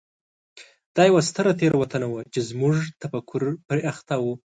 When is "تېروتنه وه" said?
1.59-2.21